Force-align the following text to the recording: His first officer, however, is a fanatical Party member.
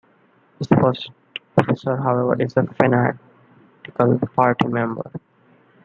His 0.57 0.65
first 0.67 1.11
officer, 1.59 1.95
however, 1.95 2.41
is 2.41 2.57
a 2.57 2.65
fanatical 2.65 4.17
Party 4.35 4.67
member. 4.67 5.11